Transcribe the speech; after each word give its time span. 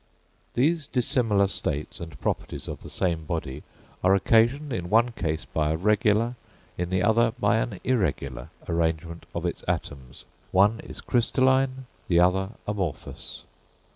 These 0.55 0.87
dissimilar 0.87 1.45
states 1.45 1.99
and 1.99 2.19
properties 2.19 2.67
of 2.67 2.81
the 2.81 2.89
same 2.89 3.23
body 3.23 3.61
are 4.03 4.15
occasioned 4.15 4.73
in 4.73 4.89
one 4.89 5.11
case 5.11 5.45
by 5.45 5.69
a 5.69 5.77
regular, 5.77 6.33
in 6.75 6.89
the 6.89 7.03
other 7.03 7.33
by 7.37 7.57
an 7.57 7.79
irregular, 7.83 8.49
arrangement 8.67 9.27
of 9.35 9.45
its 9.45 9.63
atoms; 9.67 10.25
one 10.51 10.79
is 10.79 11.01
crystalline, 11.01 11.85
the 12.07 12.19
other 12.19 12.49
amorphous. 12.67 13.43